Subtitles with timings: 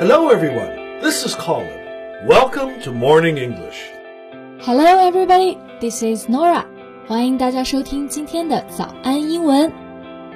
[0.00, 1.00] Hello, everyone.
[1.02, 1.68] This is Colin.
[2.26, 3.76] Welcome to Morning English.
[4.60, 5.58] Hello, everybody.
[5.80, 6.64] This is Nora.
[7.06, 9.72] 欢迎大家收听今天的早安英文。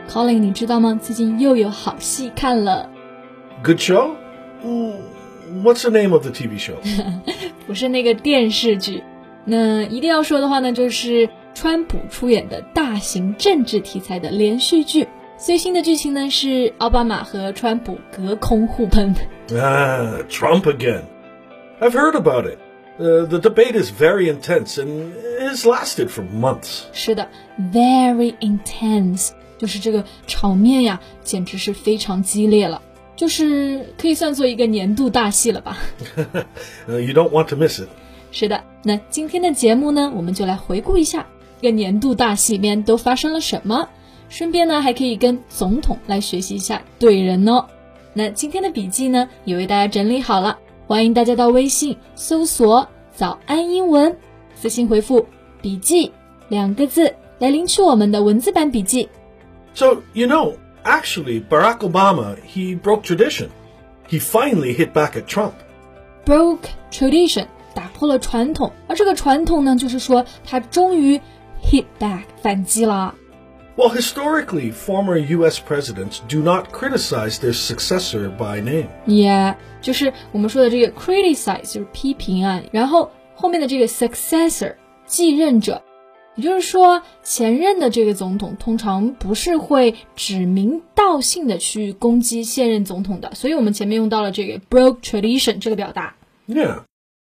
[0.08, 0.98] Colin，你知道吗？
[1.00, 2.90] 最近又有好戏看了。
[3.62, 4.16] Good show?
[4.62, 5.00] Mm,
[5.62, 6.74] What's the name of the TV show?
[7.66, 9.02] 不是那个电视剧。
[9.46, 11.28] 那一定要说的话呢，就是
[11.61, 15.05] 川普出演的大型政治题材的连续剧。
[15.37, 19.13] 最新的剧情呢是奥巴马和川普隔空互喷。
[19.49, 21.01] ah, Trump again.
[21.81, 22.59] I've heard about it.
[22.97, 25.11] Uh, the debate is very intense and
[25.41, 26.83] has lasted for months.
[26.93, 27.27] 是的
[27.73, 32.81] ，very intense，就是这个场面呀，简直是非常激烈了，
[33.17, 35.77] 就是可以算作一个年度大戏了吧。
[36.87, 37.89] Uh, you don't want to miss it.
[38.31, 41.27] 是的，那今天的节目呢，我们就来回顾一下
[41.61, 43.89] 这个年度大戏里面都发生了什么，
[44.29, 47.65] 顺便呢还可以跟总统来学习一下怼人哦。
[48.13, 54.17] 那今天的笔记呢，也为大家整理好了，欢迎大家到微信搜索“早安英文”，
[54.55, 55.25] 私信回复
[55.61, 56.13] “笔记”
[56.47, 59.09] 两个字来领取我们的文字版笔记。
[59.73, 63.49] So, you know, actually, Barack Obama, he broke tradition.
[64.07, 65.53] He finally hit back at Trump.
[66.25, 71.19] broke tradition，打破了传统，而这个传统呢，就是说他终于
[71.63, 73.15] hit back 反击了。
[73.75, 75.57] Well, historically, former U.S.
[75.57, 78.87] presidents do not criticize their successor by name.
[79.07, 85.81] Yeah，就是我们说的这个 criticize 就是批评啊，然后后面的这个 successor 继任者，
[86.35, 96.15] 也就是说前任的这个总统通常不是会指名道姓的去攻击现任总统的，所以我们前面用到了这个 broke tradition 这个表达。
[96.49, 96.81] Yeah.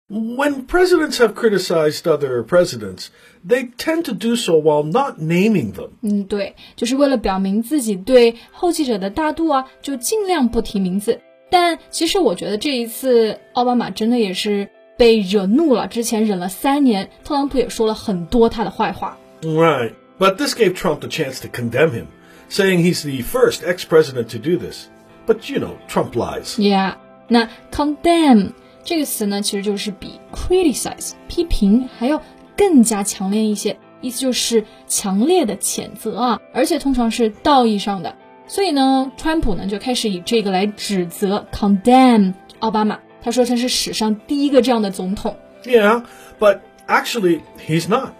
[0.09, 3.07] When presidents have criticized other presidents,
[3.47, 5.91] they tend to do so while not naming them.
[6.01, 11.21] 嗯，对，就是为了表明自己对后继者的大度啊，就尽量不提名字。
[11.49, 19.17] 但其实我觉得这一次奥巴马真的也是被惹怒了，之前忍了三年，特朗普也说了很多他的坏话。
[19.41, 19.93] Right.
[20.19, 22.05] But this gave Trump the chance to condemn him,
[22.49, 24.87] saying he's the first ex president to do this.
[25.25, 26.57] But, you know, Trump lies.
[26.59, 26.95] Yeah，
[27.29, 28.51] 那 condemn
[28.84, 32.22] 这个词呢，其实就是比 criticize 批评还要
[32.56, 38.16] 更加强烈一些，意思就是强烈的谴责啊，而且通常是道义上的。
[38.46, 45.36] 所以呢，川普呢就开始以这个来指责 condemn 奥巴马，他说他是史上第一个这样的总统。
[45.64, 46.04] Yeah,
[46.40, 48.12] but actually, he's not.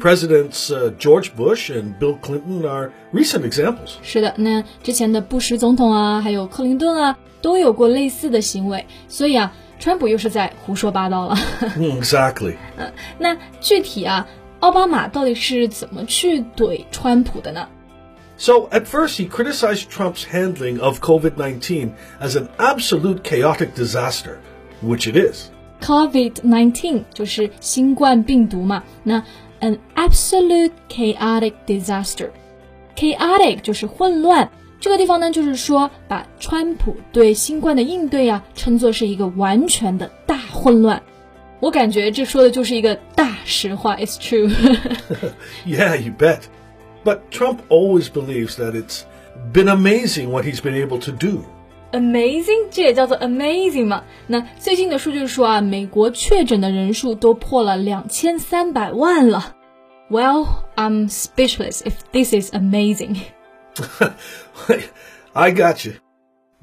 [0.00, 3.94] Presidents uh, George Bush and Bill Clinton are recent examples.
[4.02, 8.86] 是的，那之前的布什总统啊，还有克林顿啊，都有过类似的行为。
[9.08, 11.35] 所以啊，川普又是在胡说八道了。
[11.77, 12.55] Mm, exactly.
[13.19, 14.27] 那具体啊，
[14.59, 17.67] 奥巴马到底是怎么去怼川普的呢？
[18.39, 24.37] So, at first, he criticized Trump's handling of COVID 19 as an absolute chaotic disaster,
[24.83, 25.49] which it is.
[25.81, 29.23] COVID-19 就是新冠病毒嘛，那
[29.59, 34.49] an absolute chaotic disaster。chaotic 就是混乱，
[34.81, 41.01] 这个地方呢，就是说把川普对新冠的应对啊，称作是一个完全的大混乱。
[41.59, 44.47] 我感觉这说的就是一个大实话，It's true 。
[45.65, 46.41] Yeah, you bet.
[47.03, 49.01] But Trump always believes that it's
[49.51, 51.43] been amazing what he's been able to do.
[51.93, 54.03] Amazing，这也叫做 amazing 嘛？
[54.27, 59.55] 那最近的数据说啊，美国确诊的人数都破了两千三百万了。
[60.09, 60.45] Well,
[60.75, 63.17] I'm speechless if this is amazing.
[65.33, 65.93] I got you.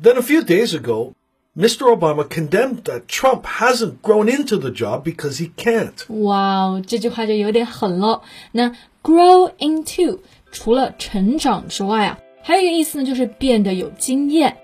[0.03, 1.15] Then a few days ago,
[1.57, 1.87] Mr.
[1.87, 5.95] Obama condemned that Trump hasn't grown into the job because he can't.
[6.09, 8.23] 哇哦，这句话就有点狠了。
[8.51, 8.73] 那
[9.03, 10.19] grow into
[10.51, 14.57] 除了成长之外啊，还有一个意思呢，就是变得有经验。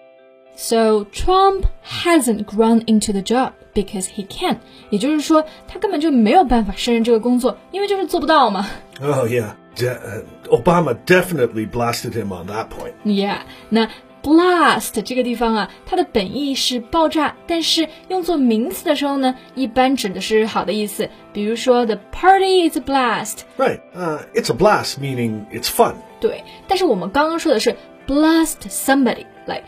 [0.56, 4.58] So Trump hasn't grown into the job because he can，
[4.90, 8.68] 也就是说他根本就没有办法胜任这个工作，因为就是做不到嘛。
[9.00, 9.54] Oh, yeah.
[9.76, 12.92] De- uh, Obama definitely blasted him on that point.
[13.04, 13.88] Yeah，那
[14.22, 21.08] blast 这个地方啊，它的本意是爆炸，但是用作名词的时候呢，一般指的是好的意思。
[21.32, 23.80] 比如说，the party is a blast， Right.
[23.94, 25.94] Uh, it's a blast, meaning it's fun.
[26.20, 26.44] 对。
[26.68, 27.74] 但是我们刚刚说的是
[28.06, 29.64] blast somebody，like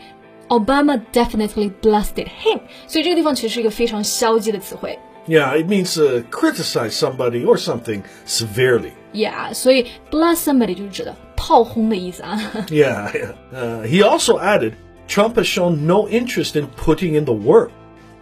[0.49, 4.99] Obama definitely blasted him，所以这个地方其实是一个非常消极的词汇。
[5.25, 8.91] Yeah, it means to criticize somebody or something severely.
[9.12, 12.38] Yeah，所以 blast somebody 就是指的炮轰的意思啊。
[12.68, 13.10] Yeah.
[13.12, 13.32] yeah.
[13.52, 14.74] Uh, he also added
[15.08, 17.70] Trump has shown no interest in putting in the work,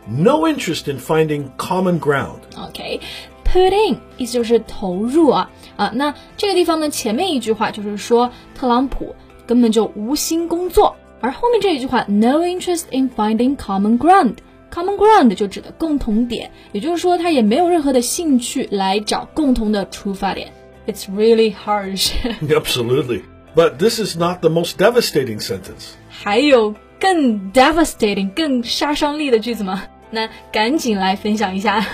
[0.07, 2.39] no interest in finding common ground.
[2.57, 5.91] OK，put、in 意思就是投入啊啊。
[5.95, 9.17] 那这个地方呢，前面一句话就是说特朗普
[9.47, 10.95] 根本就无心工作。
[11.21, 14.37] 而后面这一句话，no interest in finding common ground。
[14.71, 20.53] common ground 就指的共同点，也就是说他也没有任何的兴趣来找共同的出发点。
[20.88, 22.14] It's really harsh.
[22.42, 23.24] Absolutely.
[23.56, 25.96] But this is not the most devastating sentence.
[26.10, 29.84] 还有更 devastating、更杀伤力的句子吗？
[30.10, 31.86] 那赶紧来分享一下。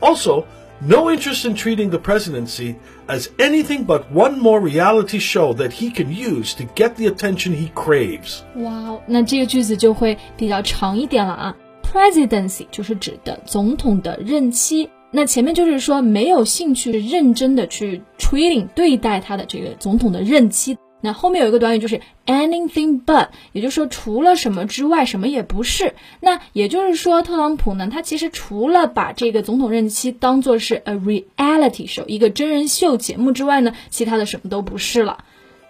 [0.00, 0.44] Also,
[0.80, 5.94] no interest in treating the presidency as anything but one more reality show that he
[5.94, 8.40] can use to get the attention he craves.
[8.56, 11.56] 哇，那这个句子就会比较长一点了啊。
[11.82, 20.77] Presidency 就是指的总统的任期， 那前面就是说没有兴趣认真的去 treating 对待他的这个总统的任期。
[21.01, 25.93] 那后面有一个短语就是 anything but，也就是说除了什么之外什么也不是。
[26.19, 35.23] 那也就是说，特朗普呢，他其实除了把这个总统任期当做是 a reality show 一个真人秀节目之外呢，其他的什么都不是了。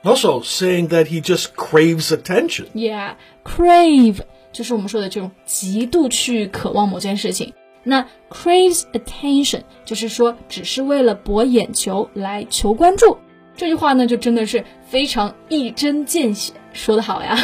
[0.04, 2.68] Also saying that he just craves attention.
[2.74, 4.20] Yeah, crave
[4.54, 7.54] 就是我们说的这种极度去渴望某件事情。
[7.85, 13.17] 那 craves attention 就是说只是为了博眼球来求关注。
[13.57, 17.37] 这句话呢，就真的是非常一针见血，说得好呀。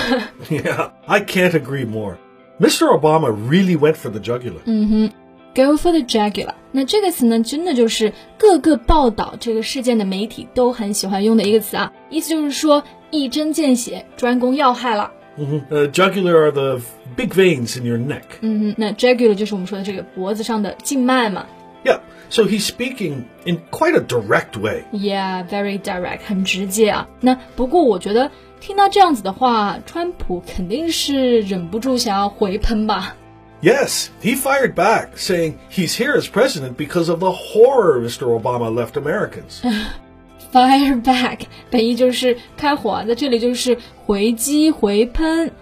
[0.49, 2.17] yeah, I can't agree more.
[2.59, 2.87] Mr.
[2.87, 4.61] Obama really went for the jugular.
[4.65, 5.11] 嗯哼，
[5.55, 6.55] go for the jugular。
[6.73, 15.13] 那这个词呢，真的就是各个报道这个事件的媒体都很喜欢用的一个词啊，意思就是说一针见血，专攻要害了。
[15.37, 15.75] Mm -hmm.
[15.75, 16.81] uh, jugular are the
[17.17, 18.23] big veins in your neck.
[18.41, 21.47] 嗯哼，那 jugular 就是我们说的这个脖子上的静脉嘛。
[21.85, 22.01] Yeah.
[22.29, 24.85] So he's speaking in quite a direct way.
[24.93, 27.09] Yeah, very direct，很直接啊。
[27.21, 33.15] 那不过我觉得听到这样子的话，川普肯定是忍不住想要回喷吧。
[33.63, 38.27] Yes, he fired back, saying he's here as president because of the horror Mr.
[38.27, 39.63] Obama left Americans.
[40.53, 45.53] Fire back 本意就是开火，在这里就是回击、回喷。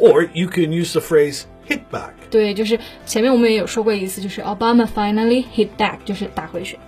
[0.00, 2.12] Or you can use the phrase hit back。
[2.30, 6.78] 对，就是前面我们也有说过一次，就是 Obama finally hit back，就是打回去。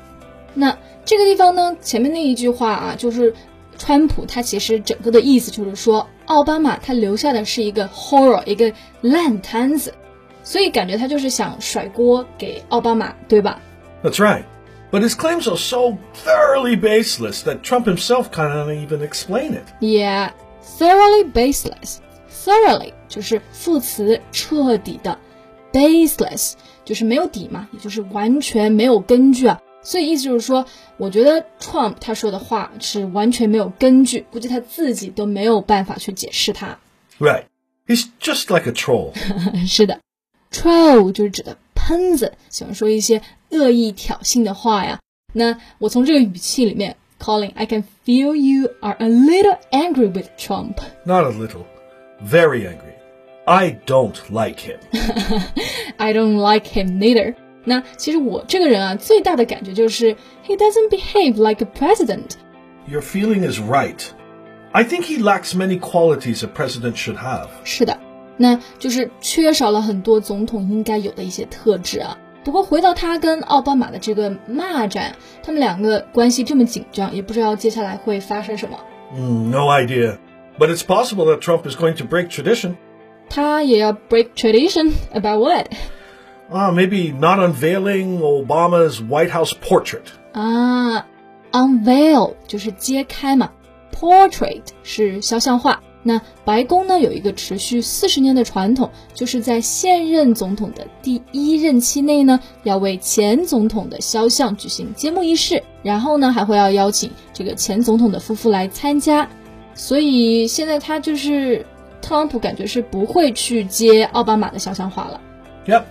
[0.54, 3.34] 那这个地方呢，前面那一句话啊，就是
[3.78, 9.94] 川普他其实整个的意思就是说，奥巴马他留下的是一个 horror，一个烂摊子，
[10.42, 13.60] 所以感觉他就是想甩锅给奥巴马，对吧？
[14.02, 14.44] That's right.
[14.90, 19.64] But his claims are so thoroughly baseless that Trump himself can't even explain it.
[19.80, 20.30] Yeah,
[20.78, 21.98] thoroughly baseless.
[22.44, 25.18] Thoroughly 就是副词，彻底的；
[25.72, 26.54] baseless
[26.84, 29.60] 就是没有底嘛，也就是完全没有根据啊。
[29.82, 30.66] 所以意思就是说，
[30.96, 36.78] 我觉得 Trump 他说的话是完全没有根据，估计他自己都没有办法去解释它。
[37.18, 37.44] Right,
[37.86, 39.12] he's just like a troll.
[39.66, 40.00] 是的，
[40.52, 45.00] troll 就是指的喷子，喜欢说一些恶意挑衅的话呀。
[45.32, 50.76] 那我从这个语气里面，Colin, I can feel you are a little angry with Trump.
[51.04, 51.64] Not a little
[52.22, 52.94] very angry.
[53.44, 54.78] I don't like him.
[55.96, 57.34] I don't like him neither.
[57.64, 60.14] 那其实我这个人啊，最大的感觉就是
[60.46, 62.32] he doesn't behave like a president.
[62.86, 64.00] Your feeling is right.
[64.72, 67.48] I think he lacks many qualities a president should have.
[67.64, 67.98] 是的，
[68.36, 72.16] 那就是缺少了很多总统应该有的一些特质啊。
[72.44, 78.78] 不过回到他跟奥巴马的这个骂战，他们两个关系这么紧张，也不知道接下来会发生什么。
[79.14, 80.16] Mm, no idea.
[80.58, 82.76] But it's possible that Trump is going to break tradition.
[83.30, 85.68] 他也要 break tradition about what?
[86.50, 90.02] Ah, maybe not unveiling Obama's White House portrait.
[90.32, 91.06] 啊，
[91.52, 93.50] unveil 就是揭开嘛，
[93.92, 95.82] portrait 是肖像画。
[96.02, 109.28] 那白宫呢有一个持续四十年的传统，就是在现任总统的第一任期内呢，要为前总统的肖像举行揭幕仪式，然后呢还会要邀请这个前总统的夫妇来参加。
[109.75, 111.65] 所以现在他就是
[112.01, 115.21] 特朗普，感觉是不会去接奥巴马的肖像画了。
[115.65, 115.83] Yep.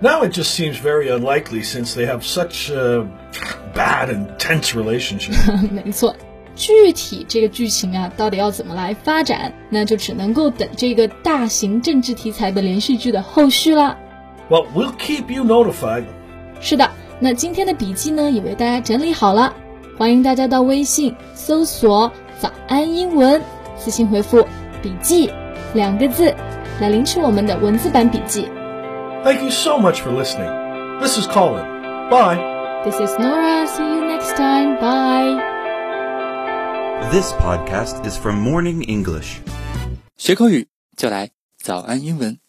[0.00, 3.04] Now it just seems very unlikely since they have such a
[3.74, 5.34] bad and tense relationship.
[5.72, 6.14] 没错，
[6.54, 13.98] 具体这个剧情啊，到底要怎么来发展，那就只能够等这个大型政治题材的连续剧的后续啦。
[14.48, 16.04] Well, we'll keep you notified.
[16.60, 19.52] 是的，那今天的笔记呢，也为大家整理好了，
[19.98, 22.12] 欢迎大家到微信搜索。
[22.39, 23.41] 早安英文，
[23.77, 24.45] 私信回复“
[24.81, 25.31] 笔记”
[25.73, 26.33] 两个字
[26.79, 28.47] 来领取我们的文字版笔记。
[29.23, 30.51] Thank you so much for listening.
[30.99, 31.65] This is Colin.
[32.09, 32.37] Bye.
[32.83, 33.65] This is Nora.
[33.67, 34.77] See you next time.
[34.79, 35.41] Bye.
[37.11, 39.39] This podcast is from Morning English.
[40.17, 40.67] 学口语
[40.97, 42.43] 就来早安英文。